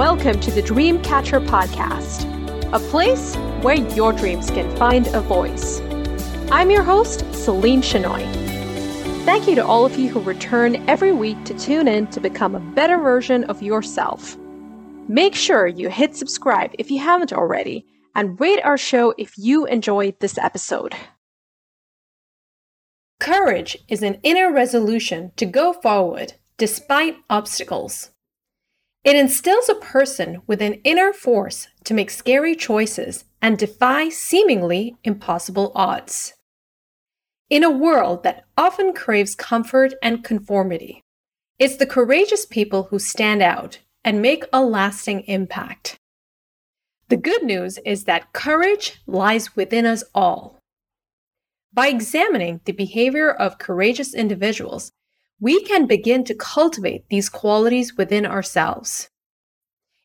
welcome 0.00 0.40
to 0.40 0.50
the 0.50 0.62
Dreamcatcher 0.62 1.46
Podcast, 1.46 2.24
a 2.72 2.78
place 2.88 3.36
where 3.62 3.74
your 3.74 4.14
dreams 4.14 4.48
can 4.50 4.74
find 4.76 5.06
a 5.08 5.20
voice. 5.20 5.82
I'm 6.50 6.70
your 6.70 6.82
host, 6.82 7.22
Celine 7.34 7.82
Shinoy. 7.82 8.22
Thank 9.26 9.46
you 9.46 9.54
to 9.56 9.66
all 9.66 9.84
of 9.84 9.98
you 9.98 10.08
who 10.08 10.20
return 10.20 10.76
every 10.88 11.12
week 11.12 11.44
to 11.44 11.52
tune 11.52 11.86
in 11.86 12.06
to 12.12 12.18
become 12.18 12.54
a 12.54 12.60
better 12.74 12.96
version 12.96 13.44
of 13.44 13.62
yourself. 13.62 14.38
Make 15.06 15.34
sure 15.34 15.66
you 15.66 15.90
hit 15.90 16.16
subscribe 16.16 16.70
if 16.78 16.90
you 16.90 16.98
haven't 17.00 17.34
already, 17.34 17.84
and 18.14 18.40
rate 18.40 18.64
our 18.64 18.78
show 18.78 19.12
if 19.18 19.36
you 19.36 19.66
enjoyed 19.66 20.18
this 20.20 20.38
episode. 20.38 20.94
Courage 23.18 23.76
is 23.86 24.02
an 24.02 24.18
inner 24.22 24.50
resolution 24.50 25.32
to 25.36 25.44
go 25.44 25.74
forward 25.74 26.32
despite 26.56 27.18
obstacles. 27.28 28.12
It 29.02 29.16
instills 29.16 29.68
a 29.68 29.74
person 29.74 30.42
with 30.46 30.60
an 30.60 30.74
inner 30.84 31.12
force 31.12 31.68
to 31.84 31.94
make 31.94 32.10
scary 32.10 32.54
choices 32.54 33.24
and 33.40 33.56
defy 33.56 34.10
seemingly 34.10 34.96
impossible 35.04 35.72
odds. 35.74 36.34
In 37.48 37.64
a 37.64 37.70
world 37.70 38.22
that 38.24 38.44
often 38.56 38.92
craves 38.92 39.34
comfort 39.34 39.94
and 40.02 40.22
conformity, 40.22 41.02
it's 41.58 41.76
the 41.76 41.86
courageous 41.86 42.44
people 42.44 42.84
who 42.84 42.98
stand 42.98 43.42
out 43.42 43.78
and 44.04 44.22
make 44.22 44.44
a 44.52 44.62
lasting 44.62 45.20
impact. 45.22 45.98
The 47.08 47.16
good 47.16 47.42
news 47.42 47.78
is 47.84 48.04
that 48.04 48.32
courage 48.32 49.00
lies 49.06 49.56
within 49.56 49.86
us 49.86 50.04
all. 50.14 50.58
By 51.72 51.88
examining 51.88 52.60
the 52.66 52.72
behavior 52.72 53.30
of 53.30 53.58
courageous 53.58 54.14
individuals, 54.14 54.92
we 55.40 55.62
can 55.64 55.86
begin 55.86 56.22
to 56.24 56.34
cultivate 56.34 57.08
these 57.08 57.30
qualities 57.30 57.96
within 57.96 58.26
ourselves. 58.26 59.08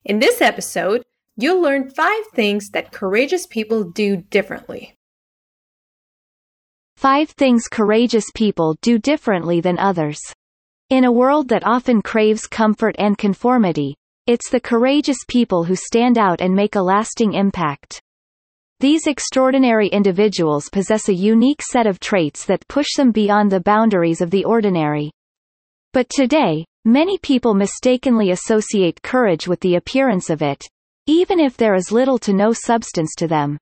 In 0.06 0.20
this 0.20 0.42
episode, 0.42 1.04
you'll 1.36 1.62
learn 1.62 1.90
five 1.90 2.24
things 2.34 2.70
that 2.70 2.94
courageous 2.94 3.46
people 3.46 3.84
do 3.84 4.18
differently. 4.18 4.96
Five 6.96 7.30
things 7.32 7.68
courageous 7.68 8.26
people 8.34 8.78
do 8.82 8.98
differently 8.98 9.60
than 9.60 9.78
others. 9.78 10.22
In 10.90 11.04
a 11.04 11.12
world 11.12 11.50
that 11.50 11.66
often 11.66 12.02
craves 12.02 12.48
comfort 12.48 12.96
and 12.98 13.18
conformity, 13.18 13.96
it's 14.28 14.50
the 14.50 14.62
courageous 14.62 15.18
people 15.28 15.66
who 15.66 15.76
stand 15.76 16.18
out 16.18 16.40
and 16.40 16.56
make 16.56 16.76
a 16.76 16.82
lasting 16.82 17.34
impact. 17.34 18.02
These 18.80 19.08
extraordinary 19.08 19.88
individuals 19.88 20.70
possess 20.70 21.10
a 21.10 21.14
unique 21.14 21.62
set 21.62 21.88
of 21.88 22.00
traits 22.00 22.46
that 22.46 22.68
push 22.68 22.88
them 22.96 23.12
beyond 23.12 23.52
the 23.52 23.60
boundaries 23.60 24.22
of 24.22 24.32
the 24.32 24.46
ordinary. 24.46 25.12
But 25.96 26.10
today, 26.10 26.66
many 26.84 27.18
people 27.20 27.54
mistakenly 27.54 28.32
associate 28.32 29.02
courage 29.02 29.48
with 29.48 29.62
the 29.62 29.76
appearance 29.76 30.30
of 30.30 30.42
it, 30.42 30.62
even 31.08 31.40
if 31.40 31.56
there 31.56 31.74
is 31.74 31.90
little 31.90 32.20
to 32.20 32.34
no 32.34 32.52
substance 32.52 33.16
to 33.16 33.30
them. 33.30 33.58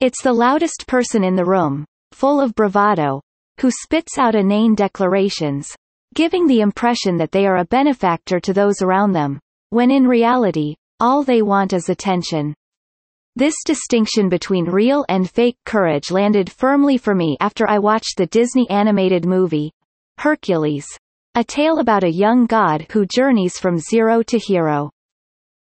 It's 0.00 0.22
the 0.22 0.34
loudest 0.34 0.84
person 0.86 1.24
in 1.24 1.34
the 1.34 1.46
room, 1.46 1.86
full 2.12 2.42
of 2.42 2.54
bravado, 2.54 3.22
who 3.58 3.70
spits 3.70 4.18
out 4.18 4.34
inane 4.34 4.74
declarations, 4.74 5.74
giving 6.14 6.46
the 6.46 6.60
impression 6.60 7.16
that 7.16 7.32
they 7.32 7.46
are 7.46 7.56
a 7.56 7.64
benefactor 7.64 8.38
to 8.38 8.52
those 8.52 8.82
around 8.82 9.12
them, 9.12 9.40
when 9.70 9.90
in 9.90 10.06
reality, 10.06 10.74
all 11.00 11.22
they 11.22 11.40
want 11.40 11.72
is 11.72 11.88
attention. 11.88 12.52
This 13.34 13.54
distinction 13.64 14.28
between 14.28 14.66
real 14.66 15.06
and 15.08 15.30
fake 15.30 15.56
courage 15.64 16.10
landed 16.10 16.52
firmly 16.52 16.98
for 16.98 17.14
me 17.14 17.38
after 17.40 17.66
I 17.66 17.78
watched 17.78 18.18
the 18.18 18.26
Disney 18.26 18.68
animated 18.68 19.24
movie, 19.24 19.72
Hercules, 20.18 20.86
a 21.36 21.44
tale 21.44 21.80
about 21.80 22.02
a 22.02 22.10
young 22.10 22.46
god 22.46 22.86
who 22.92 23.04
journeys 23.04 23.58
from 23.58 23.76
zero 23.76 24.22
to 24.22 24.38
hero. 24.38 24.90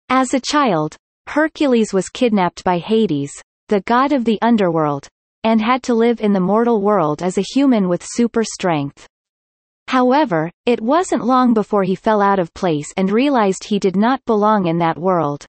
As 0.09 0.32
a 0.32 0.41
child, 0.41 0.97
Hercules 1.26 1.93
was 1.93 2.09
kidnapped 2.09 2.62
by 2.62 2.78
Hades, 2.78 3.32
the 3.69 3.81
god 3.81 4.12
of 4.12 4.25
the 4.25 4.38
underworld, 4.41 5.09
and 5.43 5.60
had 5.60 5.82
to 5.82 5.94
live 5.94 6.21
in 6.21 6.32
the 6.32 6.38
mortal 6.38 6.81
world 6.81 7.25
as 7.25 7.38
a 7.38 7.44
human 7.54 7.88
with 7.88 8.06
super 8.06 8.44
strength. 8.44 9.09
However, 9.88 10.48
it 10.65 10.81
wasn't 10.81 11.25
long 11.25 11.54
before 11.54 11.82
he 11.82 11.97
fell 11.97 12.22
out 12.22 12.38
of 12.38 12.54
place 12.54 12.93
and 12.97 13.10
realized 13.10 13.65
he 13.65 13.81
did 13.81 13.97
not 13.97 14.25
belong 14.27 14.66
in 14.66 14.78
that 14.78 14.97
world. 14.97 15.44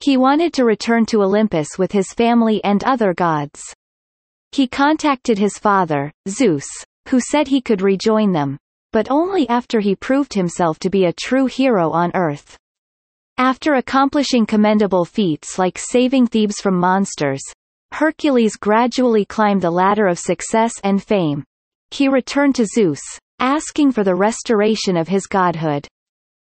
He 0.00 0.18
wanted 0.18 0.52
to 0.54 0.66
return 0.66 1.06
to 1.06 1.22
Olympus 1.22 1.68
with 1.78 1.92
his 1.92 2.12
family 2.12 2.62
and 2.64 2.84
other 2.84 3.14
gods. 3.14 3.62
He 4.52 4.66
contacted 4.66 5.38
his 5.38 5.56
father, 5.56 6.12
Zeus, 6.28 6.68
who 7.08 7.18
said 7.18 7.48
he 7.48 7.62
could 7.62 7.80
rejoin 7.80 8.32
them, 8.32 8.58
but 8.98 9.12
only 9.12 9.48
after 9.48 9.78
he 9.78 9.94
proved 9.94 10.34
himself 10.34 10.80
to 10.80 10.90
be 10.90 11.04
a 11.04 11.12
true 11.12 11.46
hero 11.46 11.92
on 11.92 12.10
Earth. 12.16 12.56
After 13.36 13.74
accomplishing 13.74 14.44
commendable 14.44 15.04
feats 15.04 15.56
like 15.56 15.78
saving 15.78 16.26
Thebes 16.26 16.60
from 16.60 16.74
monsters, 16.74 17.40
Hercules 17.92 18.56
gradually 18.56 19.24
climbed 19.24 19.62
the 19.62 19.70
ladder 19.70 20.08
of 20.08 20.18
success 20.18 20.80
and 20.82 21.00
fame. 21.00 21.44
He 21.92 22.08
returned 22.08 22.56
to 22.56 22.66
Zeus, 22.66 23.00
asking 23.38 23.92
for 23.92 24.02
the 24.02 24.16
restoration 24.16 24.96
of 24.96 25.06
his 25.06 25.28
godhood. 25.28 25.86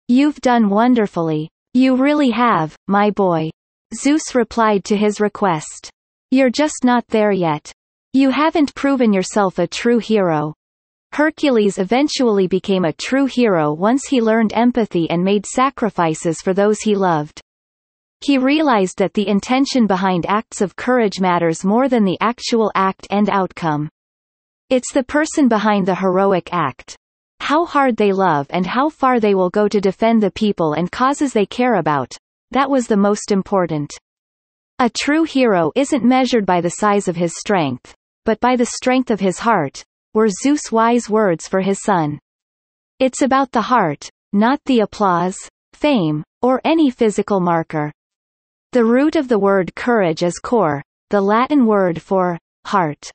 You've 0.06 0.40
done 0.40 0.70
wonderfully, 0.70 1.50
you 1.74 1.96
really 1.96 2.30
have, 2.30 2.76
my 2.86 3.10
boy. 3.10 3.50
Zeus 3.92 4.36
replied 4.36 4.84
to 4.84 4.96
his 4.96 5.18
request. 5.18 5.90
You're 6.30 6.50
just 6.50 6.84
not 6.84 7.04
there 7.08 7.32
yet. 7.32 7.72
You 8.12 8.30
haven't 8.30 8.76
proven 8.76 9.12
yourself 9.12 9.58
a 9.58 9.66
true 9.66 9.98
hero. 9.98 10.54
Hercules 11.12 11.78
eventually 11.78 12.46
became 12.46 12.84
a 12.84 12.92
true 12.92 13.26
hero 13.26 13.72
once 13.72 14.06
he 14.06 14.20
learned 14.20 14.52
empathy 14.52 15.08
and 15.10 15.24
made 15.24 15.46
sacrifices 15.46 16.40
for 16.40 16.54
those 16.54 16.80
he 16.80 16.94
loved. 16.94 17.40
He 18.20 18.38
realized 18.38 18.98
that 18.98 19.14
the 19.14 19.28
intention 19.28 19.86
behind 19.86 20.26
acts 20.26 20.60
of 20.60 20.76
courage 20.76 21.20
matters 21.20 21.64
more 21.64 21.88
than 21.88 22.04
the 22.04 22.18
actual 22.20 22.70
act 22.74 23.06
and 23.10 23.30
outcome. 23.30 23.88
It's 24.70 24.92
the 24.92 25.04
person 25.04 25.48
behind 25.48 25.86
the 25.86 25.94
heroic 25.94 26.50
act, 26.52 26.96
how 27.40 27.64
hard 27.64 27.96
they 27.96 28.12
love 28.12 28.46
and 28.50 28.66
how 28.66 28.88
far 28.88 29.20
they 29.20 29.34
will 29.34 29.50
go 29.50 29.68
to 29.68 29.80
defend 29.80 30.22
the 30.22 30.30
people 30.30 30.74
and 30.74 30.90
causes 30.90 31.32
they 31.32 31.46
care 31.46 31.76
about. 31.76 32.12
That 32.50 32.70
was 32.70 32.86
the 32.86 32.96
most 32.96 33.30
important. 33.30 33.92
A 34.78 34.90
true 34.90 35.24
hero 35.24 35.72
isn't 35.74 36.04
measured 36.04 36.44
by 36.44 36.60
the 36.60 36.70
size 36.70 37.08
of 37.08 37.16
his 37.16 37.34
strength, 37.36 37.94
but 38.24 38.40
by 38.40 38.56
the 38.56 38.66
strength 38.66 39.10
of 39.10 39.20
his 39.20 39.38
heart, 39.38 39.84
were 40.14 40.28
Zeus' 40.28 40.72
wise 40.72 41.08
words 41.08 41.46
for 41.46 41.60
his 41.60 41.82
son. 41.82 42.18
It's 42.98 43.22
about 43.22 43.52
the 43.52 43.62
heart, 43.62 44.08
not 44.32 44.60
the 44.64 44.80
applause, 44.80 45.36
fame, 45.72 46.24
or 46.42 46.60
any 46.64 46.90
physical 46.90 47.40
marker. 47.40 47.92
The 48.72 48.84
root 48.84 49.16
of 49.16 49.28
the 49.28 49.38
word 49.38 49.74
courage 49.74 50.22
is 50.22 50.38
cor, 50.38 50.82
the 51.10 51.20
Latin 51.20 51.66
word 51.66 52.02
for 52.02 52.38
heart. 52.66 53.10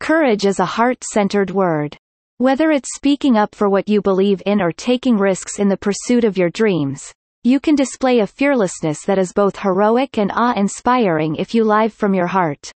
Courage 0.00 0.46
is 0.46 0.60
a 0.60 0.64
heart-centered 0.64 1.50
word. 1.50 1.96
Whether 2.38 2.70
it's 2.70 2.94
speaking 2.94 3.36
up 3.36 3.54
for 3.54 3.68
what 3.68 3.88
you 3.88 4.00
believe 4.00 4.42
in 4.46 4.60
or 4.60 4.72
taking 4.72 5.16
risks 5.16 5.58
in 5.58 5.68
the 5.68 5.76
pursuit 5.76 6.24
of 6.24 6.36
your 6.36 6.50
dreams, 6.50 7.12
you 7.44 7.60
can 7.60 7.74
display 7.74 8.20
a 8.20 8.26
fearlessness 8.26 9.04
that 9.04 9.18
is 9.18 9.32
both 9.32 9.58
heroic 9.58 10.18
and 10.18 10.32
awe-inspiring 10.32 11.36
if 11.36 11.54
you 11.54 11.64
live 11.64 11.92
from 11.92 12.14
your 12.14 12.28
heart. 12.28 12.70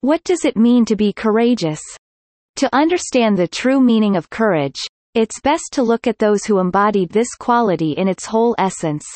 What 0.00 0.24
does 0.24 0.44
it 0.44 0.56
mean 0.56 0.84
to 0.86 0.96
be 0.96 1.12
courageous? 1.12 1.80
To 2.58 2.68
understand 2.74 3.38
the 3.38 3.46
true 3.46 3.80
meaning 3.80 4.16
of 4.16 4.30
courage, 4.30 4.80
it's 5.14 5.40
best 5.42 5.68
to 5.74 5.84
look 5.84 6.08
at 6.08 6.18
those 6.18 6.44
who 6.44 6.58
embodied 6.58 7.08
this 7.10 7.36
quality 7.36 7.92
in 7.92 8.08
its 8.08 8.26
whole 8.26 8.56
essence. 8.58 9.06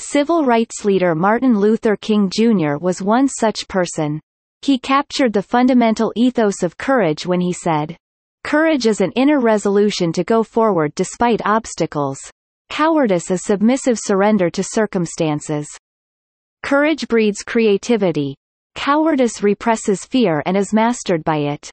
Civil 0.00 0.44
rights 0.44 0.84
leader 0.84 1.14
Martin 1.14 1.60
Luther 1.60 1.94
King 1.94 2.28
Jr. 2.28 2.74
was 2.80 3.00
one 3.00 3.28
such 3.28 3.68
person. 3.68 4.20
He 4.62 4.76
captured 4.76 5.32
the 5.32 5.42
fundamental 5.42 6.12
ethos 6.16 6.64
of 6.64 6.76
courage 6.76 7.24
when 7.24 7.40
he 7.40 7.52
said, 7.52 7.96
Courage 8.42 8.88
is 8.88 9.00
an 9.00 9.12
inner 9.12 9.38
resolution 9.38 10.12
to 10.14 10.24
go 10.24 10.42
forward 10.42 10.92
despite 10.96 11.40
obstacles. 11.44 12.18
Cowardice 12.70 13.30
is 13.30 13.44
submissive 13.44 14.00
surrender 14.00 14.50
to 14.50 14.64
circumstances. 14.64 15.68
Courage 16.64 17.06
breeds 17.06 17.44
creativity. 17.44 18.34
Cowardice 18.74 19.44
represses 19.44 20.04
fear 20.04 20.42
and 20.44 20.56
is 20.56 20.74
mastered 20.74 21.22
by 21.22 21.36
it. 21.36 21.70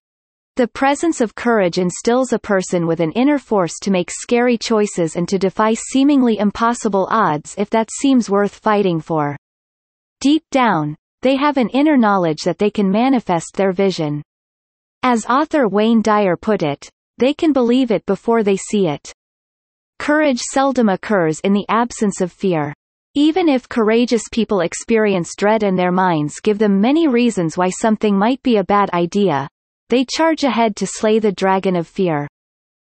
The 0.58 0.70
presence 0.70 1.20
of 1.20 1.36
courage 1.36 1.80
instills 1.80 2.32
a 2.32 2.40
person 2.40 2.88
with 2.88 3.02
an 3.02 3.12
inner 3.12 3.38
force 3.38 3.78
to 3.82 3.92
make 3.92 4.10
scary 4.10 4.58
choices 4.58 5.18
and 5.18 5.28
to 5.28 5.38
defy 5.38 5.74
seemingly 5.74 6.38
impossible 6.38 7.10
odds 7.12 7.56
if 7.58 7.70
that 7.72 7.90
seems 7.92 8.30
worth 8.30 8.56
fighting 8.56 9.02
for. 9.02 9.36
Deep 10.22 10.44
down, 10.52 10.96
they 11.22 11.36
have 11.36 11.58
an 11.58 11.68
inner 11.70 11.98
knowledge 11.98 12.44
that 12.46 12.58
they 12.58 12.70
can 12.70 12.90
manifest 12.90 13.56
their 13.56 13.74
vision. 13.74 14.22
As 15.04 15.26
author 15.26 15.68
Wayne 15.68 16.02
Dyer 16.02 16.38
put 16.38 16.64
it, 16.64 16.90
they 17.18 17.34
can 17.34 17.52
believe 17.52 17.92
it 17.92 18.06
before 18.06 18.42
they 18.42 18.56
see 18.56 18.88
it. 18.88 19.12
Courage 20.00 20.40
seldom 20.40 20.88
occurs 20.88 21.42
in 21.42 21.52
the 21.52 21.66
absence 21.68 22.22
of 22.22 22.32
fear. 22.32 22.74
Even 23.14 23.50
if 23.50 23.68
courageous 23.68 24.24
people 24.32 24.62
experience 24.62 25.36
dread 25.38 25.64
and 25.64 25.78
their 25.78 25.92
minds 25.92 26.40
give 26.40 26.60
them 26.60 26.80
many 26.80 27.10
reasons 27.10 27.58
why 27.58 27.70
something 27.70 28.18
might 28.18 28.42
be 28.42 28.56
a 28.56 28.64
bad 28.64 28.90
idea, 28.92 29.50
they 29.90 30.06
charge 30.06 30.44
ahead 30.44 30.76
to 30.76 30.88
slay 30.88 31.20
the 31.20 31.32
dragon 31.32 31.76
of 31.76 31.88
fear. 31.88 32.28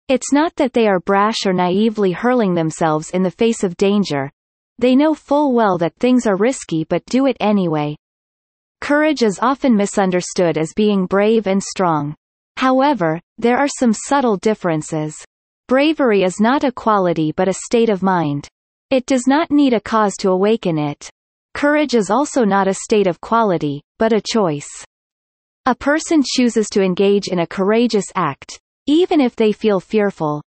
It's 0.09 0.33
not 0.33 0.55
that 0.57 0.73
they 0.73 0.87
are 0.87 1.01
brash 1.01 1.45
or 1.45 1.53
naively 1.53 2.13
hurling 2.13 2.55
themselves 2.55 3.11
in 3.11 3.23
the 3.23 3.31
face 3.31 3.65
of 3.65 3.77
danger. 3.77 4.31
they 4.79 4.95
know 4.95 5.15
full 5.15 5.53
well 5.53 5.79
that 5.79 5.97
things 5.97 6.27
are 6.27 6.37
risky 6.37 6.85
but 6.85 7.05
do 7.07 7.27
it 7.27 7.37
anyway. 7.41 7.97
Courage 8.81 9.23
is 9.23 9.39
often 9.41 9.75
misunderstood 9.75 10.59
as 10.59 10.75
being 10.77 11.07
brave 11.07 11.47
and 11.47 11.63
strong. 11.63 12.15
However, 12.57 13.21
there 13.39 13.59
are 13.59 13.69
some 13.69 13.93
subtle 13.93 14.37
differences. 14.37 15.17
Bravery 15.67 16.23
is 16.23 16.41
not 16.41 16.63
a 16.63 16.71
quality 16.71 17.33
but 17.33 17.49
a 17.49 17.63
state 17.65 17.89
of 17.89 18.03
mind. 18.03 18.49
It 18.91 19.07
does 19.07 19.27
not 19.27 19.51
need 19.51 19.73
a 19.73 19.81
cause 19.81 20.15
to 20.19 20.31
awaken 20.31 20.79
it. 20.79 21.11
Courage 21.55 21.95
is 21.95 22.11
also 22.11 22.45
not 22.45 22.69
a 22.69 22.75
state 22.75 23.07
of 23.07 23.21
quality, 23.21 23.83
but 23.99 24.13
a 24.13 24.21
choice. 24.21 24.69
A 25.69 25.75
person 25.75 26.23
chooses 26.25 26.69
to 26.69 26.81
engage 26.81 27.27
in 27.27 27.41
a 27.41 27.47
courageous 27.47 28.05
act, 28.15 28.61
even 28.87 29.21
if 29.21 29.35
they 29.35 29.51
feel 29.51 29.81
fearful. 29.81 30.41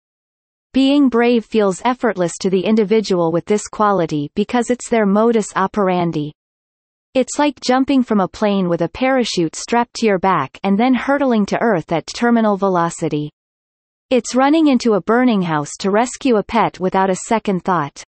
Being 0.75 1.09
brave 1.09 1.47
feels 1.47 1.81
effortless 1.87 2.33
to 2.43 2.51
the 2.51 2.61
individual 2.61 3.33
with 3.33 3.47
this 3.47 3.67
quality 3.67 4.31
because 4.35 4.69
it's 4.69 4.91
their 4.91 5.07
modus 5.07 5.47
operandi. 5.57 6.35
It's 7.15 7.39
like 7.39 7.59
jumping 7.61 8.03
from 8.03 8.21
a 8.21 8.29
plane 8.29 8.69
with 8.69 8.83
a 8.83 8.91
parachute 8.91 9.57
strapped 9.57 9.95
to 9.95 10.07
your 10.07 10.19
back 10.19 10.61
and 10.63 10.79
then 10.79 10.93
hurtling 10.93 11.47
to 11.47 11.63
Earth 11.63 11.93
at 11.93 12.07
terminal 12.09 12.59
velocity. 12.59 13.31
It's 14.11 14.35
running 14.35 14.67
into 14.67 14.93
a 14.93 15.01
burning 15.01 15.41
house 15.41 15.71
to 15.79 15.91
rescue 15.91 16.37
a 16.37 16.43
pet 16.43 16.79
without 16.79 17.09
a 17.09 17.23
second 17.27 17.65
thought. 17.65 18.05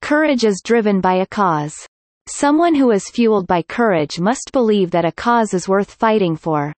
Courage 0.00 0.44
is 0.44 0.62
driven 0.64 1.00
by 1.00 1.14
a 1.14 1.26
cause. 1.26 1.74
Someone 2.32 2.76
who 2.76 2.92
is 2.92 3.10
fueled 3.10 3.48
by 3.48 3.60
courage 3.60 4.20
must 4.20 4.52
believe 4.52 4.92
that 4.92 5.04
a 5.04 5.10
cause 5.10 5.52
is 5.52 5.68
worth 5.68 5.90
fighting 5.90 6.36
for. 6.36 6.72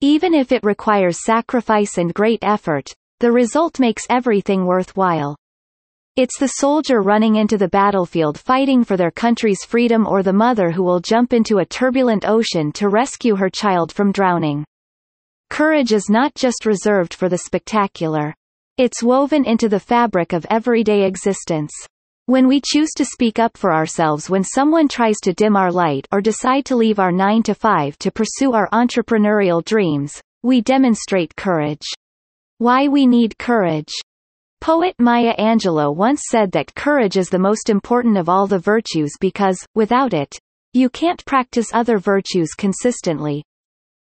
Even 0.00 0.32
if 0.32 0.52
it 0.52 0.64
requires 0.64 1.22
sacrifice 1.22 1.98
and 1.98 2.14
great 2.14 2.38
effort, 2.40 2.90
the 3.18 3.30
result 3.30 3.78
makes 3.78 4.06
everything 4.08 4.64
worthwhile. 4.64 5.36
It's 6.16 6.38
the 6.38 6.54
soldier 6.58 7.02
running 7.02 7.36
into 7.36 7.58
the 7.58 7.68
battlefield 7.68 8.38
fighting 8.38 8.82
for 8.82 8.96
their 8.96 9.10
country's 9.10 9.62
freedom 9.64 10.06
or 10.06 10.22
the 10.22 10.32
mother 10.32 10.70
who 10.70 10.82
will 10.82 11.00
jump 11.00 11.34
into 11.34 11.58
a 11.58 11.66
turbulent 11.66 12.24
ocean 12.26 12.72
to 12.72 12.88
rescue 12.88 13.36
her 13.36 13.50
child 13.50 13.92
from 13.92 14.12
drowning. 14.12 14.64
Courage 15.50 15.92
is 15.92 16.08
not 16.08 16.34
just 16.34 16.64
reserved 16.64 17.12
for 17.12 17.28
the 17.28 17.38
spectacular. 17.38 18.34
It's 18.78 19.02
woven 19.02 19.44
into 19.44 19.68
the 19.68 19.78
fabric 19.78 20.32
of 20.32 20.46
everyday 20.48 21.04
existence. 21.04 21.70
When 22.26 22.46
we 22.46 22.60
choose 22.64 22.90
to 22.96 23.04
speak 23.04 23.38
up 23.38 23.56
for 23.56 23.72
ourselves 23.72 24.30
when 24.30 24.44
someone 24.44 24.86
tries 24.86 25.16
to 25.24 25.32
dim 25.32 25.56
our 25.56 25.72
light 25.72 26.06
or 26.12 26.20
decide 26.20 26.64
to 26.66 26.76
leave 26.76 26.98
our 26.98 27.10
9 27.10 27.42
to 27.44 27.54
5 27.54 27.98
to 27.98 28.10
pursue 28.10 28.52
our 28.52 28.68
entrepreneurial 28.70 29.64
dreams, 29.64 30.22
we 30.42 30.60
demonstrate 30.60 31.34
courage. 31.34 31.86
Why 32.58 32.88
we 32.88 33.06
need 33.06 33.38
courage. 33.38 33.92
Poet 34.60 34.94
Maya 34.98 35.34
Angelou 35.38 35.96
once 35.96 36.22
said 36.30 36.52
that 36.52 36.74
courage 36.74 37.16
is 37.16 37.30
the 37.30 37.38
most 37.38 37.70
important 37.70 38.16
of 38.16 38.28
all 38.28 38.46
the 38.46 38.58
virtues 38.58 39.12
because, 39.20 39.58
without 39.74 40.12
it, 40.12 40.38
you 40.72 40.88
can't 40.88 41.24
practice 41.24 41.70
other 41.72 41.98
virtues 41.98 42.50
consistently. 42.56 43.42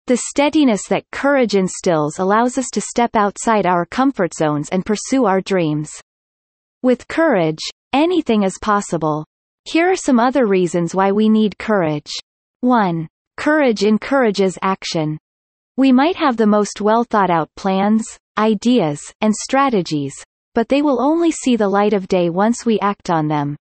The 0.07 0.17
steadiness 0.17 0.87
that 0.89 1.09
courage 1.11 1.55
instills 1.55 2.19
allows 2.19 2.57
us 2.57 2.67
to 2.73 2.81
step 2.81 3.15
outside 3.15 3.65
our 3.65 3.85
comfort 3.85 4.33
zones 4.33 4.67
and 4.69 4.85
pursue 4.85 5.25
our 5.25 5.39
dreams. 5.39 5.91
With 6.81 7.07
courage, 7.07 7.61
Anything 7.93 8.43
is 8.43 8.57
possible. 8.61 9.25
Here 9.65 9.91
are 9.91 9.97
some 9.97 10.17
other 10.17 10.45
reasons 10.45 10.95
why 10.95 11.11
we 11.11 11.27
need 11.27 11.57
courage. 11.57 12.11
1. 12.61 13.05
Courage 13.35 13.83
encourages 13.83 14.57
action. 14.61 15.17
We 15.75 15.91
might 15.91 16.15
have 16.15 16.37
the 16.37 16.47
most 16.47 16.79
well 16.79 17.03
thought 17.03 17.29
out 17.29 17.49
plans, 17.57 18.05
ideas, 18.37 19.01
and 19.19 19.35
strategies, 19.35 20.13
but 20.55 20.69
they 20.69 20.81
will 20.81 21.01
only 21.01 21.31
see 21.31 21.57
the 21.57 21.67
light 21.67 21.91
of 21.91 22.07
day 22.07 22.29
once 22.29 22.65
we 22.65 22.79
act 22.79 23.09
on 23.09 23.27
them. 23.27 23.57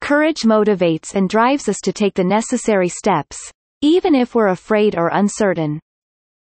Courage 0.00 0.42
motivates 0.44 1.14
and 1.14 1.28
drives 1.28 1.68
us 1.68 1.78
to 1.84 1.92
take 1.92 2.14
the 2.14 2.24
necessary 2.24 2.88
steps, 2.88 3.52
even 3.82 4.14
if 4.14 4.34
we're 4.34 4.48
afraid 4.48 4.96
or 4.96 5.08
uncertain. 5.08 5.78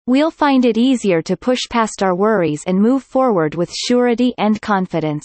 We'll 0.06 0.32
find 0.32 0.64
it 0.64 0.76
easier 0.76 1.22
to 1.22 1.36
push 1.36 1.60
past 1.70 2.02
our 2.02 2.16
worries 2.16 2.64
and 2.66 2.80
move 2.80 3.04
forward 3.04 3.54
with 3.54 3.72
surety 3.72 4.34
and 4.36 4.60
confidence. 4.60 5.24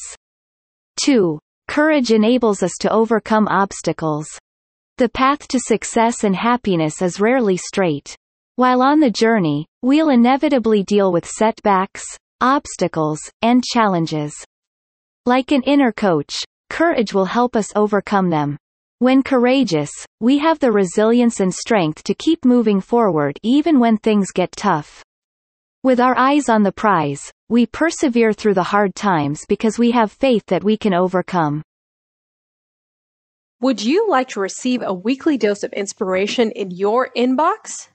2. 1.04 1.40
Courage 1.68 2.12
enables 2.12 2.62
us 2.62 2.74
to 2.82 2.92
overcome 2.92 3.48
obstacles. 3.48 4.28
The 4.98 5.10
path 5.10 5.48
to 5.48 5.60
success 5.60 6.24
and 6.24 6.36
happiness 6.36 7.02
is 7.02 7.20
rarely 7.20 7.58
straight. 7.58 8.16
While 8.58 8.82
on 8.82 9.00
the 9.00 9.10
journey, 9.10 9.66
we'll 9.82 10.10
inevitably 10.10 10.84
deal 10.84 11.12
with 11.12 11.26
setbacks, 11.26 12.04
obstacles, 12.42 13.20
and 13.42 13.64
challenges. 13.64 14.34
Like 15.26 15.52
an 15.52 15.64
inner 15.64 15.92
coach, 15.92 16.36
courage 16.70 17.14
will 17.14 17.26
help 17.26 17.56
us 17.56 17.72
overcome 17.76 18.30
them. 18.30 18.58
When 19.00 19.24
courageous, 19.24 19.92
we 20.20 20.38
have 20.38 20.60
the 20.60 20.72
resilience 20.72 21.40
and 21.40 21.54
strength 21.54 22.04
to 22.04 22.14
keep 22.14 22.46
moving 22.46 22.82
forward 22.82 23.40
even 23.42 23.80
when 23.80 23.98
things 23.98 24.32
get 24.32 24.52
tough. 24.52 25.04
With 25.86 26.00
our 26.00 26.18
eyes 26.18 26.48
on 26.48 26.64
the 26.64 26.72
prize, 26.72 27.34
we 27.50 27.66
persevere 27.66 28.32
through 28.32 28.54
the 28.54 28.72
hard 28.72 28.96
times 28.96 29.42
because 29.50 29.78
we 29.78 29.92
have 29.92 30.14
faith 30.14 30.46
that 30.48 30.64
we 30.64 30.78
can 30.78 30.94
overcome. 30.94 31.62
Would 33.60 33.84
you 33.84 34.10
like 34.10 34.30
to 34.30 34.40
receive 34.40 34.82
a 34.82 34.94
weekly 34.94 35.38
dose 35.38 35.62
of 35.62 35.74
inspiration 35.74 36.52
in 36.52 36.72
your 36.72 37.10
inbox? 37.18 37.90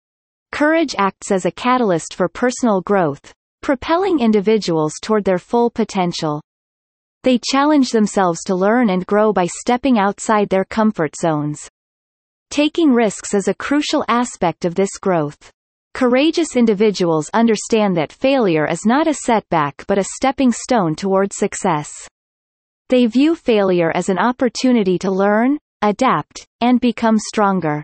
Courage 0.50 0.94
acts 0.96 1.30
as 1.30 1.44
a 1.44 1.50
catalyst 1.50 2.14
for 2.14 2.30
personal 2.30 2.80
growth, 2.80 3.34
propelling 3.64 4.20
individuals 4.20 4.92
toward 5.00 5.24
their 5.24 5.38
full 5.38 5.70
potential. 5.70 6.38
They 7.22 7.40
challenge 7.42 7.92
themselves 7.92 8.40
to 8.44 8.54
learn 8.54 8.90
and 8.90 9.06
grow 9.06 9.32
by 9.32 9.46
stepping 9.46 9.98
outside 9.98 10.50
their 10.50 10.66
comfort 10.66 11.16
zones. 11.16 11.66
Taking 12.50 12.92
risks 12.92 13.32
is 13.32 13.48
a 13.48 13.54
crucial 13.54 14.04
aspect 14.06 14.66
of 14.66 14.74
this 14.74 14.90
growth. 15.00 15.50
Courageous 15.94 16.56
individuals 16.56 17.30
understand 17.32 17.96
that 17.96 18.12
failure 18.12 18.66
is 18.66 18.84
not 18.84 19.08
a 19.08 19.14
setback 19.14 19.86
but 19.88 19.96
a 19.96 20.10
stepping 20.14 20.52
stone 20.52 20.94
toward 20.94 21.32
success. 21.32 21.90
They 22.90 23.06
view 23.06 23.34
failure 23.34 23.90
as 23.94 24.10
an 24.10 24.18
opportunity 24.18 24.98
to 24.98 25.10
learn, 25.10 25.56
adapt, 25.80 26.46
and 26.60 26.82
become 26.82 27.16
stronger. 27.16 27.82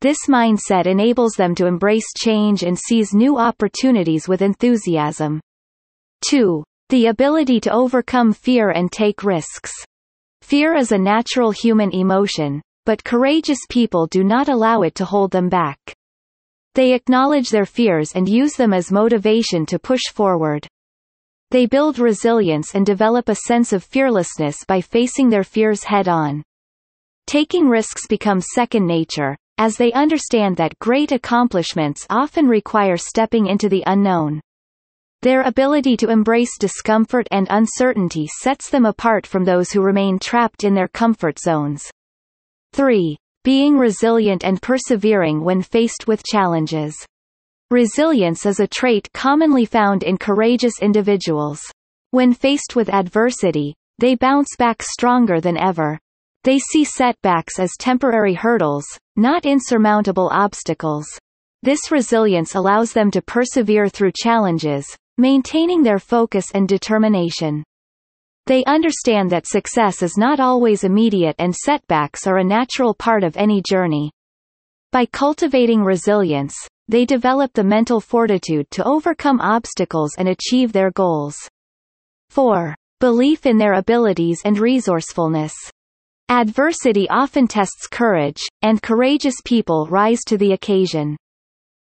This 0.00 0.16
mindset 0.28 0.86
enables 0.86 1.34
them 1.34 1.54
to 1.56 1.66
embrace 1.66 2.06
change 2.16 2.62
and 2.62 2.78
seize 2.78 3.12
new 3.12 3.36
opportunities 3.36 4.26
with 4.26 4.40
enthusiasm. 4.40 5.40
2. 6.26 6.64
The 6.88 7.06
ability 7.06 7.60
to 7.60 7.72
overcome 7.72 8.32
fear 8.32 8.70
and 8.70 8.90
take 8.90 9.22
risks. 9.22 9.72
Fear 10.40 10.76
is 10.76 10.92
a 10.92 10.98
natural 10.98 11.50
human 11.50 11.90
emotion, 11.92 12.62
but 12.86 13.04
courageous 13.04 13.58
people 13.68 14.06
do 14.06 14.24
not 14.24 14.48
allow 14.48 14.80
it 14.82 14.94
to 14.94 15.04
hold 15.04 15.32
them 15.32 15.50
back. 15.50 15.78
They 16.74 16.94
acknowledge 16.94 17.50
their 17.50 17.66
fears 17.66 18.12
and 18.14 18.26
use 18.26 18.54
them 18.54 18.72
as 18.72 18.90
motivation 18.90 19.66
to 19.66 19.78
push 19.78 20.02
forward. 20.14 20.66
They 21.50 21.66
build 21.66 21.98
resilience 21.98 22.74
and 22.74 22.86
develop 22.86 23.28
a 23.28 23.34
sense 23.34 23.74
of 23.74 23.84
fearlessness 23.84 24.64
by 24.66 24.80
facing 24.80 25.28
their 25.28 25.44
fears 25.44 25.84
head 25.84 26.08
on. 26.08 26.42
Taking 27.26 27.68
risks 27.68 28.06
becomes 28.08 28.46
second 28.54 28.86
nature, 28.86 29.36
as 29.60 29.76
they 29.76 29.92
understand 29.92 30.56
that 30.56 30.76
great 30.78 31.12
accomplishments 31.12 32.06
often 32.08 32.48
require 32.48 32.96
stepping 32.96 33.46
into 33.46 33.68
the 33.68 33.84
unknown. 33.86 34.40
Their 35.20 35.42
ability 35.42 35.98
to 35.98 36.08
embrace 36.08 36.56
discomfort 36.58 37.28
and 37.30 37.46
uncertainty 37.50 38.26
sets 38.26 38.70
them 38.70 38.86
apart 38.86 39.26
from 39.26 39.44
those 39.44 39.70
who 39.70 39.82
remain 39.82 40.18
trapped 40.18 40.64
in 40.64 40.72
their 40.72 40.88
comfort 40.88 41.38
zones. 41.38 41.90
3. 42.72 43.18
Being 43.44 43.76
resilient 43.76 44.44
and 44.44 44.62
persevering 44.62 45.44
when 45.44 45.60
faced 45.60 46.06
with 46.06 46.24
challenges. 46.24 46.96
Resilience 47.70 48.46
is 48.46 48.60
a 48.60 48.66
trait 48.66 49.12
commonly 49.12 49.66
found 49.66 50.02
in 50.04 50.16
courageous 50.16 50.80
individuals. 50.80 51.60
When 52.12 52.32
faced 52.32 52.76
with 52.76 52.88
adversity, 52.88 53.74
they 53.98 54.14
bounce 54.14 54.56
back 54.58 54.82
stronger 54.82 55.38
than 55.38 55.58
ever. 55.58 55.98
They 56.44 56.58
see 56.58 56.84
setbacks 56.84 57.58
as 57.58 57.70
temporary 57.78 58.34
hurdles, 58.34 58.86
not 59.16 59.44
insurmountable 59.44 60.30
obstacles. 60.32 61.06
This 61.62 61.90
resilience 61.90 62.54
allows 62.54 62.92
them 62.92 63.10
to 63.10 63.20
persevere 63.20 63.88
through 63.88 64.12
challenges, 64.16 64.86
maintaining 65.18 65.82
their 65.82 65.98
focus 65.98 66.46
and 66.54 66.66
determination. 66.66 67.62
They 68.46 68.64
understand 68.64 69.28
that 69.30 69.46
success 69.46 70.02
is 70.02 70.16
not 70.16 70.40
always 70.40 70.82
immediate 70.82 71.36
and 71.38 71.54
setbacks 71.54 72.26
are 72.26 72.38
a 72.38 72.44
natural 72.44 72.94
part 72.94 73.22
of 73.22 73.36
any 73.36 73.62
journey. 73.68 74.10
By 74.92 75.04
cultivating 75.06 75.82
resilience, 75.82 76.56
they 76.88 77.04
develop 77.04 77.52
the 77.52 77.62
mental 77.62 78.00
fortitude 78.00 78.70
to 78.70 78.84
overcome 78.84 79.40
obstacles 79.40 80.12
and 80.16 80.26
achieve 80.26 80.72
their 80.72 80.90
goals. 80.90 81.36
4. 82.30 82.74
Belief 82.98 83.44
in 83.44 83.58
their 83.58 83.74
abilities 83.74 84.40
and 84.44 84.58
resourcefulness. 84.58 85.52
Adversity 86.32 87.08
often 87.10 87.48
tests 87.48 87.88
courage, 87.88 88.40
and 88.62 88.80
courageous 88.80 89.34
people 89.44 89.88
rise 89.90 90.20
to 90.28 90.38
the 90.38 90.52
occasion. 90.52 91.16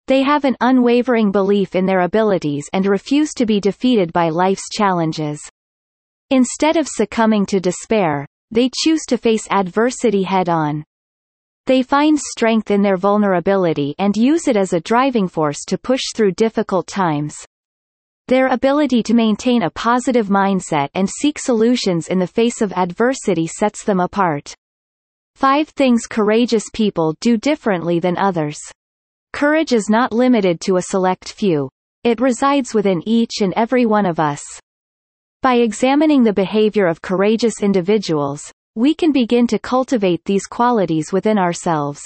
They 0.07 0.23
have 0.23 0.45
an 0.45 0.57
unwavering 0.61 1.33
belief 1.33 1.75
in 1.75 1.87
their 1.87 2.03
abilities 2.03 2.65
and 2.73 2.87
refuse 2.87 3.31
to 3.33 3.47
be 3.47 3.59
defeated 3.59 4.13
by 4.13 4.29
life's 4.29 4.69
challenges. 4.71 5.41
Instead 6.31 6.77
of 6.77 6.87
succumbing 6.87 7.47
to 7.47 7.59
despair, 7.59 8.29
they 8.53 8.71
choose 8.73 9.01
to 9.09 9.19
face 9.19 9.49
adversity 9.51 10.23
head-on. 10.23 10.85
They 11.67 11.83
find 11.83 12.17
strength 12.17 12.71
in 12.71 12.81
their 12.81 12.97
vulnerability 12.97 13.97
and 13.99 14.17
use 14.17 14.47
it 14.47 14.57
as 14.57 14.73
a 14.73 14.81
driving 14.81 15.27
force 15.27 15.65
to 15.67 15.77
push 15.77 16.03
through 16.15 16.33
difficult 16.33 16.87
times. 16.87 17.45
Their 18.29 18.49
ability 18.49 19.03
to 19.05 19.15
maintain 19.15 19.63
a 19.63 19.71
positive 19.71 20.29
mindset 20.29 20.91
and 20.93 21.09
seek 21.09 21.39
solutions 21.39 22.09
in 22.09 22.19
the 22.19 22.27
face 22.27 22.61
of 22.61 22.75
adversity 22.75 23.47
sets 23.47 23.85
them 23.85 24.01
apart. 24.01 24.55
5 25.37 25.69
things 25.71 26.03
courageous 26.07 26.65
people 26.75 27.17
do 27.23 27.39
differently 27.39 28.01
than 28.01 28.19
others. 28.19 28.59
Courage 29.33 29.73
is 29.73 29.89
not 29.89 30.13
limited 30.13 30.61
to 30.61 30.77
a 30.77 30.83
select 30.83 31.33
few. 31.33 31.71
It 32.05 32.21
resides 32.21 32.75
within 32.75 33.03
each 33.07 33.41
and 33.41 33.55
every 33.57 33.87
one 33.87 34.05
of 34.05 34.21
us. 34.21 34.43
By 35.41 35.55
examining 35.55 36.23
the 36.23 36.35
behavior 36.35 36.87
of 36.87 37.01
courageous 37.01 37.63
individuals, 37.63 38.53
we 38.75 38.95
can 38.95 39.11
begin 39.11 39.47
to 39.47 39.59
cultivate 39.59 40.23
these 40.27 40.45
qualities 40.45 41.15
within 41.15 41.39
ourselves. 41.39 42.03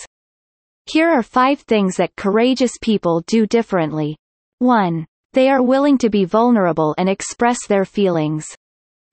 Here 0.86 1.10
are 1.10 1.24
five 1.24 1.62
things 1.62 1.96
that 1.96 2.14
courageous 2.14 2.78
people 2.80 3.24
do 3.26 3.44
differently. 3.44 4.16
1. 4.60 5.04
They 5.34 5.48
are 5.48 5.62
willing 5.62 5.96
to 5.98 6.10
be 6.10 6.24
vulnerable 6.24 6.94
and 6.98 7.08
express 7.08 7.66
their 7.66 7.86
feelings. 7.86 8.46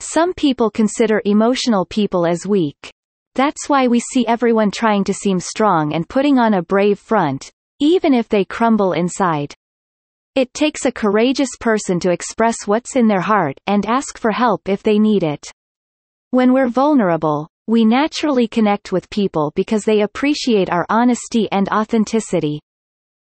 Some 0.02 0.34
people 0.34 0.70
consider 0.70 1.22
emotional 1.24 1.86
people 1.86 2.26
as 2.26 2.46
weak. 2.46 2.92
That's 3.36 3.70
why 3.70 3.88
we 3.88 4.02
see 4.02 4.28
everyone 4.28 4.72
trying 4.72 5.06
to 5.06 5.14
seem 5.14 5.40
strong 5.40 5.94
and 5.94 6.10
putting 6.10 6.38
on 6.38 6.56
a 6.56 6.62
brave 6.62 7.00
front, 7.00 7.52
even 7.80 8.14
if 8.14 8.28
they 8.28 8.44
crumble 8.44 8.92
inside. 8.92 9.54
It 10.36 10.54
takes 10.54 10.86
a 10.86 10.92
courageous 10.92 11.52
person 11.60 12.00
to 12.02 12.12
express 12.12 12.66
what's 12.66 12.98
in 12.98 13.08
their 13.08 13.22
heart 13.22 13.58
and 13.66 13.86
ask 13.86 14.18
for 14.18 14.32
help 14.32 14.68
if 14.68 14.84
they 14.84 15.00
need 15.00 15.24
it. 15.24 15.46
When 16.32 16.52
we're 16.52 16.68
vulnerable, 16.68 17.48
we 17.68 17.86
naturally 17.86 18.48
connect 18.48 18.92
with 18.92 19.10
people 19.10 19.54
because 19.56 19.86
they 19.86 20.02
appreciate 20.02 20.70
our 20.70 20.86
honesty 20.90 21.48
and 21.52 21.70
authenticity. 21.70 22.60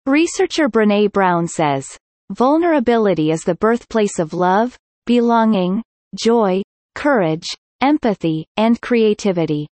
Researcher 0.05 0.69
Brene 0.69 1.11
Brown 1.11 1.47
says, 1.47 1.97
Vulnerability 2.31 3.29
is 3.29 3.43
the 3.43 3.53
birthplace 3.53 4.17
of 4.17 4.33
love, 4.33 4.75
belonging, 5.05 5.83
joy, 6.15 6.63
courage, 6.95 7.45
empathy, 7.81 8.47
and 8.57 8.81
creativity. 8.81 9.67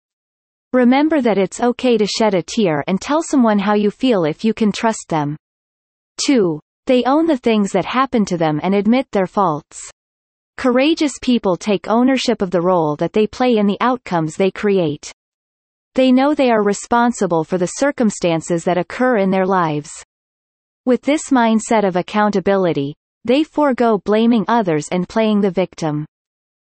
Remember 0.74 1.22
that 1.22 1.38
it's 1.38 1.62
okay 1.62 1.96
to 1.96 2.08
shed 2.08 2.34
a 2.34 2.41
tear 2.41 2.84
and 2.88 3.00
tell 3.00 3.22
someone 3.22 3.60
how 3.60 3.75
you 3.75 3.91
feel 3.91 4.24
if 4.24 4.44
you 4.44 4.56
can 4.56 4.72
trust 4.72 5.06
them. 5.10 5.38
2. 6.25 6.60
They 6.88 7.03
own 7.03 7.27
the 7.27 7.38
things 7.38 7.72
that 7.74 7.86
happen 7.86 8.25
to 8.25 8.38
them 8.38 8.60
and 8.63 8.74
admit 8.74 9.06
their 9.12 9.27
faults. 9.27 9.79
Courageous 10.58 11.13
people 11.22 11.56
take 11.56 11.88
ownership 11.88 12.41
of 12.41 12.50
the 12.50 12.62
role 12.62 12.96
that 12.96 13.13
they 13.13 13.27
play 13.27 13.58
in 13.58 13.68
the 13.68 13.77
outcomes 13.79 14.36
they 14.36 14.50
create. 14.50 15.12
They 15.94 16.12
know 16.12 16.34
they 16.34 16.50
are 16.50 16.63
responsible 16.63 17.44
for 17.44 17.60
the 17.60 17.74
circumstances 17.77 18.63
that 18.63 18.79
occur 18.79 19.18
in 19.18 19.29
their 19.29 19.46
lives. 19.46 19.91
With 20.89 21.03
this 21.03 21.29
mindset 21.29 21.88
of 21.88 21.98
accountability, 21.98 22.96
they 23.24 23.43
forego 23.43 24.00
blaming 24.05 24.43
others 24.48 24.88
and 24.91 25.08
playing 25.08 25.39
the 25.39 25.51
victim. 25.51 26.03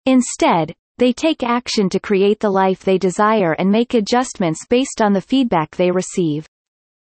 Instead, 0.08 0.74
they 0.98 1.14
take 1.14 1.44
action 1.44 1.90
to 1.90 2.00
create 2.00 2.40
the 2.40 2.50
life 2.50 2.84
they 2.84 2.98
desire 2.98 3.54
and 3.54 3.70
make 3.70 3.94
adjustments 3.94 4.66
based 4.68 5.00
on 5.00 5.14
the 5.14 5.22
feedback 5.22 5.76
they 5.76 5.92
receive. 5.92 6.48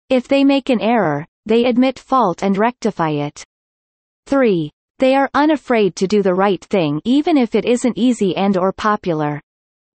If 0.09 0.27
they 0.27 0.43
make 0.43 0.69
an 0.69 0.81
error, 0.81 1.25
they 1.45 1.63
admit 1.63 1.97
fault 1.97 2.43
and 2.43 2.57
rectify 2.57 3.11
it. 3.11 3.41
3. 4.25 4.69
They 4.99 5.15
are 5.15 5.29
unafraid 5.33 5.95
to 5.95 6.07
do 6.07 6.21
the 6.21 6.33
right 6.33 6.61
thing 6.61 6.99
even 7.05 7.37
if 7.37 7.55
it 7.55 7.63
isn't 7.63 7.97
easy 7.97 8.35
and 8.35 8.57
or 8.57 8.73
popular. 8.73 9.39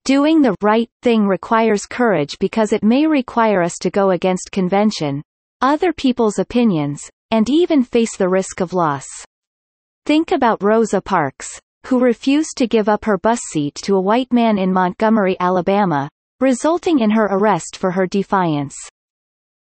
Doing 0.06 0.44
the 0.44 0.56
right 0.62 0.92
thing 1.02 1.26
requires 1.26 1.88
courage 1.88 2.38
because 2.40 2.72
it 2.72 2.84
may 2.84 3.08
require 3.08 3.64
us 3.64 3.80
to 3.80 3.90
go 3.90 4.12
against 4.12 4.52
convention, 4.52 5.24
other 5.63 5.93
people's 5.93 6.39
opinions, 6.39 7.10
and 7.32 7.50
even 7.50 7.84
face 7.84 8.17
the 8.17 8.27
risk 8.27 8.60
of 8.60 8.74
loss. 8.74 9.08
Think 10.05 10.34
about 10.34 10.62
Rosa 10.62 11.00
Parks, 11.00 11.58
who 11.88 12.00
refused 12.00 12.58
to 12.58 12.67
give 12.67 12.89
up 12.89 13.05
her 13.05 13.17
bus 13.17 13.39
seat 13.51 13.74
to 13.84 13.96
a 13.96 14.01
white 14.01 14.34
man 14.34 14.58
in 14.58 14.74
Montgomery, 14.74 15.38
Alabama, 15.39 16.10
resulting 16.41 17.00
in 17.00 17.12
her 17.12 17.27
arrest 17.32 17.77
for 17.77 17.91
her 17.91 18.05
defiance. 18.05 18.75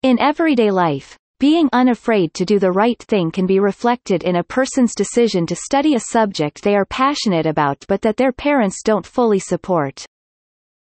In 0.03 0.19
everyday 0.19 0.69
life, 0.69 1.17
being 1.39 1.69
unafraid 1.71 2.33
to 2.33 2.43
do 2.43 2.59
the 2.59 2.73
right 2.73 3.01
thing 3.03 3.31
can 3.31 3.45
be 3.45 3.61
reflected 3.61 4.23
in 4.23 4.35
a 4.35 4.43
person's 4.43 4.95
decision 4.95 5.45
to 5.47 5.55
study 5.55 5.95
a 5.95 5.99
subject 6.11 6.61
they 6.61 6.75
are 6.75 6.85
passionate 6.85 7.45
about 7.45 7.85
but 7.87 8.01
that 8.01 8.17
their 8.17 8.33
parents 8.33 8.81
don't 8.83 9.05
fully 9.05 9.39
support. 9.39 10.05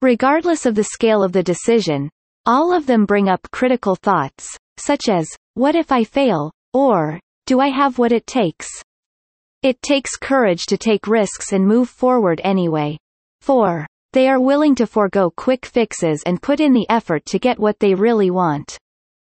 Regardless 0.01 0.65
of 0.65 0.75
the 0.75 0.85
scale 0.85 1.21
of 1.21 1.33
the 1.33 1.43
decision, 1.43 2.09
all 2.45 2.73
of 2.73 2.85
them 2.85 3.05
bring 3.05 3.27
up 3.27 3.51
critical 3.51 3.95
thoughts, 3.95 4.57
such 4.81 5.09
as, 5.09 5.27
what 5.53 5.75
if 5.75 5.91
I 5.91 6.03
fail? 6.03 6.51
Or, 6.73 7.19
do 7.45 7.59
I 7.59 7.69
have 7.69 7.97
what 7.97 8.11
it 8.11 8.25
takes? 8.27 8.67
It 9.63 9.81
takes 9.81 10.17
courage 10.17 10.65
to 10.67 10.77
take 10.77 11.07
risks 11.07 11.53
and 11.53 11.67
move 11.67 11.89
forward 11.89 12.41
anyway. 12.43 12.97
4. 13.41 13.85
They 14.13 14.27
are 14.27 14.39
willing 14.39 14.75
to 14.75 14.87
forego 14.87 15.31
quick 15.35 15.65
fixes 15.65 16.23
and 16.25 16.41
put 16.41 16.59
in 16.59 16.73
the 16.73 16.87
effort 16.89 17.25
to 17.25 17.39
get 17.39 17.59
what 17.59 17.79
they 17.79 17.93
really 17.93 18.31
want. 18.31 18.77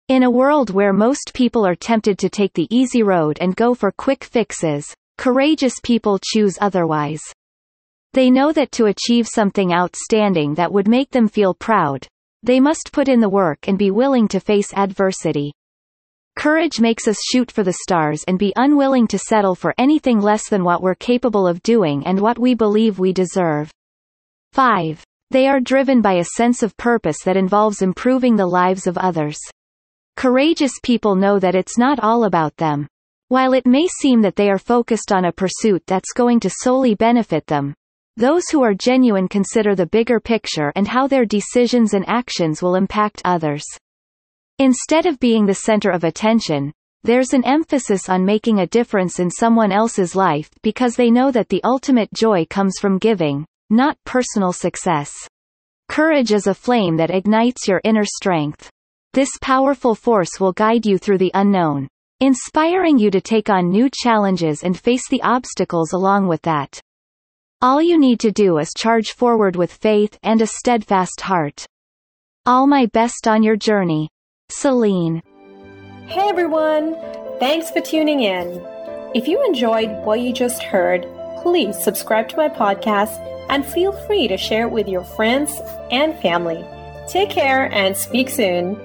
In 0.10 0.24
a 0.24 0.32
world 0.32 0.70
where 0.70 0.92
most 0.92 1.32
people 1.34 1.66
are 1.66 1.76
tempted 1.76 2.18
to 2.20 2.30
take 2.30 2.54
the 2.54 2.68
easy 2.70 3.04
road 3.04 3.38
and 3.40 3.56
go 3.56 3.74
for 3.74 3.92
quick 3.92 4.24
fixes, 4.24 4.86
courageous 5.18 5.76
people 5.84 6.20
choose 6.22 6.58
otherwise. 6.60 7.22
They 8.14 8.30
know 8.30 8.52
that 8.52 8.72
to 8.74 8.88
achieve 8.88 9.28
something 9.28 9.74
outstanding 9.74 10.56
that 10.56 10.72
would 10.72 10.88
make 10.88 11.12
them 11.12 11.28
feel 11.28 11.54
proud, 11.54 12.06
they 12.44 12.60
must 12.60 12.92
put 12.92 13.08
in 13.08 13.22
the 13.22 13.30
work 13.30 13.68
and 13.68 13.80
be 13.80 13.90
willing 13.90 14.28
to 14.28 14.40
face 14.40 14.74
adversity. 14.74 15.54
Courage 16.36 16.80
makes 16.80 17.08
us 17.08 17.18
shoot 17.32 17.50
for 17.50 17.64
the 17.64 17.78
stars 17.84 18.24
and 18.28 18.38
be 18.38 18.54
unwilling 18.56 19.08
to 19.08 19.18
settle 19.18 19.56
for 19.56 19.74
anything 19.78 20.20
less 20.20 20.50
than 20.50 20.64
what 20.64 20.82
we're 20.82 20.96
capable 20.96 21.48
of 21.48 21.64
doing 21.64 22.06
and 22.06 22.20
what 22.20 22.38
we 22.38 22.54
believe 22.54 23.00
we 23.00 23.14
deserve. 23.14 23.72
5. 24.52 25.04
They 25.32 25.48
are 25.48 25.60
driven 25.60 26.02
by 26.02 26.16
a 26.16 26.26
sense 26.36 26.62
of 26.62 26.76
purpose 26.78 27.24
that 27.24 27.38
involves 27.38 27.82
improving 27.82 28.36
the 28.36 28.46
lives 28.46 28.88
of 28.88 28.98
others. 28.98 29.40
Courageous 30.18 30.74
people 30.84 31.16
know 31.16 31.40
that 31.40 31.56
it's 31.56 31.78
not 31.78 32.00
all 32.00 32.26
about 32.26 32.58
them. 32.58 32.88
While 33.30 33.54
it 33.54 33.66
may 33.66 33.88
seem 33.88 34.22
that 34.22 34.36
they 34.36 34.50
are 34.50 34.60
focused 34.60 35.12
on 35.12 35.26
a 35.26 35.32
pursuit 35.32 35.84
that's 35.88 36.14
going 36.14 36.40
to 36.42 36.52
solely 36.52 36.94
benefit 36.94 37.48
them, 37.48 37.74
those 38.16 38.44
who 38.52 38.64
are 38.64 38.74
genuine 38.74 39.28
consider 39.28 39.76
the 39.76 39.88
bigger 39.88 40.20
picture 40.20 40.72
and 40.76 40.88
how 40.88 41.08
their 41.08 41.26
decisions 41.26 41.94
and 41.94 42.08
actions 42.08 42.62
will 42.62 42.76
impact 42.76 43.22
others. 43.26 43.64
Instead 44.60 45.08
of 45.08 45.20
being 45.20 45.46
the 45.46 45.56
center 45.56 45.90
of 45.90 46.04
attention, 46.04 46.72
there's 47.04 47.34
an 47.34 47.44
emphasis 47.44 48.10
on 48.10 48.24
making 48.24 48.60
a 48.60 48.68
difference 48.68 49.20
in 49.20 49.32
someone 49.32 49.72
else's 49.72 50.16
life 50.16 50.50
because 50.62 50.96
they 50.96 51.10
know 51.10 51.32
that 51.32 51.50
the 51.50 51.64
ultimate 51.64 52.10
joy 52.14 52.46
comes 52.50 52.78
from 52.80 53.00
giving, 53.00 53.46
not 53.70 53.98
personal 54.06 54.54
success. 54.54 55.12
Courage 55.90 56.32
is 56.32 56.48
a 56.48 56.54
flame 56.54 56.96
that 56.98 57.10
ignites 57.10 57.68
your 57.68 57.82
inner 57.84 58.06
strength. 58.06 58.70
This 59.14 59.30
powerful 59.42 59.96
force 59.96 60.40
will 60.40 60.54
guide 60.54 60.86
you 60.86 60.98
through 60.98 61.18
the 61.18 61.32
unknown, 61.34 61.88
inspiring 62.20 62.98
you 62.98 63.12
to 63.12 63.22
take 63.22 63.50
on 63.50 63.70
new 63.70 63.90
challenges 63.92 64.64
and 64.64 64.80
face 64.80 65.10
the 65.10 65.22
obstacles 65.24 65.94
along 65.94 66.28
with 66.28 66.42
that. 66.44 66.80
All 67.64 67.82
you 67.82 67.98
need 67.98 68.20
to 68.20 68.30
do 68.34 68.58
is 68.58 68.74
charge 68.74 69.14
forward 69.14 69.56
with 69.56 69.72
faith 69.72 70.20
and 70.22 70.42
a 70.42 70.46
steadfast 70.46 71.22
heart. 71.22 71.66
All 72.46 72.68
my 72.68 72.88
best 72.88 73.26
on 73.26 73.42
your 73.42 73.56
journey. 73.56 74.10
Celine. 74.50 75.22
Hey 76.08 76.28
everyone! 76.28 76.98
Thanks 77.40 77.72
for 77.72 77.80
tuning 77.80 78.20
in. 78.20 78.62
If 79.16 79.30
you 79.30 79.42
enjoyed 79.46 79.90
what 80.04 80.20
you 80.20 80.34
just 80.34 80.62
heard, 80.62 81.08
please 81.42 81.82
subscribe 81.82 82.28
to 82.30 82.36
my 82.36 82.50
podcast 82.50 83.18
and 83.48 83.66
feel 83.66 83.94
free 83.94 84.28
to 84.28 84.36
share 84.36 84.68
it 84.68 84.72
with 84.74 84.90
your 84.90 85.06
friends 85.06 85.62
and 85.90 86.20
family. 86.20 86.66
Take 87.08 87.30
care 87.30 87.72
and 87.74 87.96
speak 87.96 88.28
soon. 88.28 88.76